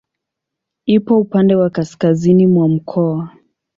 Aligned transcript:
Ipo 0.87 1.19
upande 1.19 1.55
wa 1.55 1.69
kaskazini 1.69 2.47
mwa 2.47 2.69
mkoa. 2.69 3.29